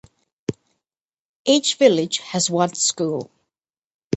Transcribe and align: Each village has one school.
Each 1.45 1.75
village 1.75 2.17
has 2.21 2.49
one 2.49 2.73
school. 2.73 3.29